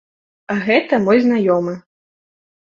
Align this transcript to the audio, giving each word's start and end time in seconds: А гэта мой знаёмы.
А 0.53 0.55
гэта 0.67 0.99
мой 1.03 1.21
знаёмы. 1.27 1.77